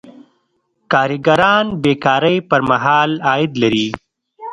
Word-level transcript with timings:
کارګران 0.91 1.65
بې 1.81 1.93
کارۍ 2.05 2.37
پر 2.49 2.61
مهال 2.69 3.11
عاید 3.29 3.51
لري. 3.61 3.87